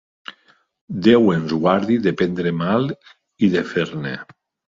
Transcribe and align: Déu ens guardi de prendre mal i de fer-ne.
Déu 1.07 1.27
ens 1.33 1.53
guardi 1.65 1.99
de 2.07 2.13
prendre 2.21 2.55
mal 2.63 2.89
i 3.49 3.53
de 3.57 3.65
fer-ne. 3.75 4.17